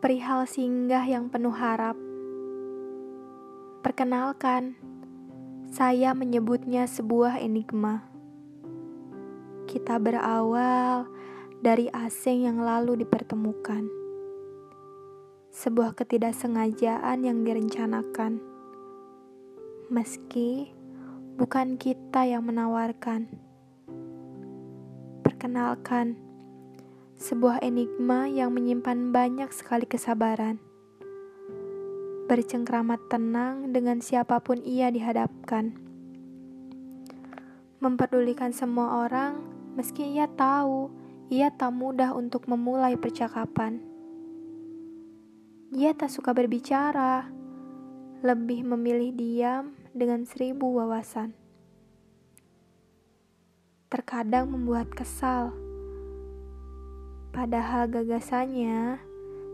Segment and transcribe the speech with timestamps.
[0.00, 1.92] perihal singgah yang penuh harap.
[3.84, 4.72] Perkenalkan,
[5.68, 8.08] saya menyebutnya sebuah enigma.
[9.68, 11.04] Kita berawal
[11.60, 13.92] dari asing yang lalu dipertemukan.
[15.52, 18.40] Sebuah ketidaksengajaan yang direncanakan.
[19.92, 20.72] Meski
[21.36, 23.28] bukan kita yang menawarkan.
[25.20, 26.29] Perkenalkan,
[27.20, 30.56] sebuah enigma yang menyimpan banyak sekali kesabaran.
[32.32, 35.76] Bercengkramat tenang dengan siapa pun ia dihadapkan.
[37.76, 39.36] Memperdulikan semua orang,
[39.76, 40.88] meski ia tahu
[41.28, 43.84] ia tak mudah untuk memulai percakapan.
[45.76, 47.28] Ia tak suka berbicara,
[48.24, 51.36] lebih memilih diam dengan seribu wawasan.
[53.92, 55.69] Terkadang membuat kesal
[57.40, 59.00] padahal gagasannya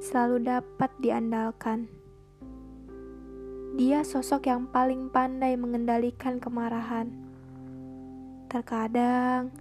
[0.00, 1.84] selalu dapat diandalkan.
[3.76, 7.12] Dia sosok yang paling pandai mengendalikan kemarahan.
[8.48, 9.52] Terkadang,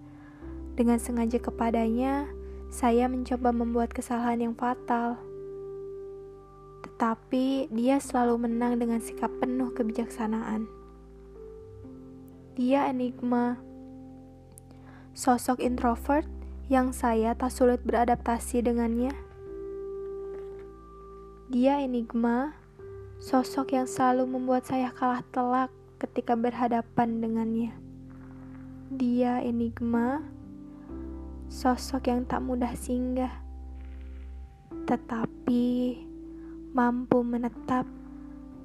[0.79, 2.31] dengan sengaja kepadanya,
[2.71, 5.19] saya mencoba membuat kesalahan yang fatal.
[6.87, 10.63] Tetapi dia selalu menang dengan sikap penuh kebijaksanaan.
[12.55, 13.59] Dia enigma,
[15.11, 16.42] sosok introvert
[16.73, 19.13] yang saya tak sulit beradaptasi dengannya.
[21.53, 22.57] Dia enigma,
[23.21, 25.69] sosok yang selalu membuat saya kalah telak
[26.01, 27.77] ketika berhadapan dengannya.
[28.89, 30.25] Dia enigma,
[31.45, 33.37] sosok yang tak mudah singgah,
[34.89, 36.01] tetapi
[36.73, 37.85] mampu menetap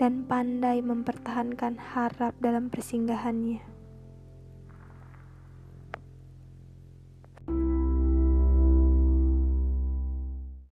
[0.01, 3.78] dan pandai mempertahankan harap dalam persinggahannya.